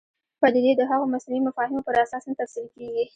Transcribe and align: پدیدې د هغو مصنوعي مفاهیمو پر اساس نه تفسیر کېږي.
پدیدې 0.41 0.71
د 0.75 0.81
هغو 0.89 1.05
مصنوعي 1.13 1.41
مفاهیمو 1.47 1.85
پر 1.87 1.95
اساس 2.03 2.23
نه 2.29 2.33
تفسیر 2.41 2.65
کېږي. 2.75 3.03